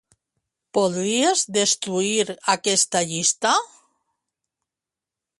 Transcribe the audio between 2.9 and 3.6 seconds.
llista?